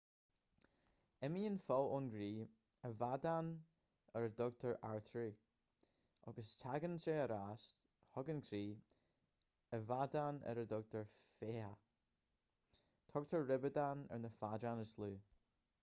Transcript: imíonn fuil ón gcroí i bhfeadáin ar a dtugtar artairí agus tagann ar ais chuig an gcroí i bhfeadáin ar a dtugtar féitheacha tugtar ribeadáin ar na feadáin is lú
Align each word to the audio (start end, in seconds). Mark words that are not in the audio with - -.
imíonn 1.25 1.57
fuil 1.63 1.89
ón 1.97 2.05
gcroí 2.13 2.29
i 2.45 2.89
bhfeadáin 3.01 3.51
ar 4.21 4.25
a 4.27 4.31
dtugtar 4.39 4.73
artairí 4.89 5.35
agus 6.31 6.49
tagann 6.63 6.97
ar 7.25 7.35
ais 7.37 7.67
chuig 8.15 8.33
an 8.35 8.41
gcroí 8.49 8.63
i 8.79 9.81
bhfeadáin 9.93 10.43
ar 10.53 10.63
a 10.65 10.65
dtugtar 10.73 11.05
féitheacha 11.21 11.71
tugtar 13.13 13.47
ribeadáin 13.53 14.03
ar 14.17 14.25
na 14.27 14.35
feadáin 14.41 14.85
is 14.87 14.97
lú 15.05 15.13